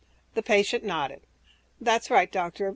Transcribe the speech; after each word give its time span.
His 0.33 0.43
patient 0.43 0.83
nodded, 0.83 1.21
"That's 1.79 2.09
right, 2.09 2.31
Doctor. 2.31 2.69